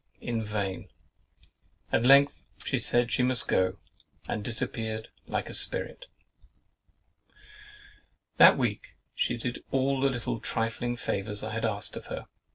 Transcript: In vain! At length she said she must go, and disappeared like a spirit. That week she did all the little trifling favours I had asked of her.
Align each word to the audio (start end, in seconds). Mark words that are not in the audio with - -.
In 0.19 0.43
vain! 0.43 0.89
At 1.91 2.05
length 2.07 2.41
she 2.65 2.79
said 2.79 3.11
she 3.11 3.21
must 3.21 3.47
go, 3.47 3.77
and 4.27 4.43
disappeared 4.43 5.09
like 5.27 5.47
a 5.47 5.53
spirit. 5.53 6.05
That 8.37 8.57
week 8.57 8.95
she 9.13 9.37
did 9.37 9.63
all 9.69 10.01
the 10.01 10.09
little 10.09 10.39
trifling 10.39 10.95
favours 10.95 11.43
I 11.43 11.53
had 11.53 11.65
asked 11.65 11.95
of 11.95 12.07
her. 12.07 12.25